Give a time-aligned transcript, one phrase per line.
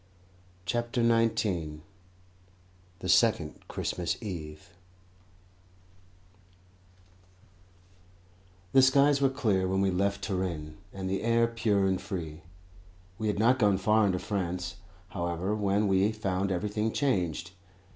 [0.65, 1.81] CHAPTER XIX
[3.01, 4.71] THE SECOND CHRISTMAS EVE
[8.73, 12.41] The skies were clear when we left Turin, and the air pure and free.
[13.19, 14.77] We had not got far into France,
[15.09, 17.51] however, when we found everything changed.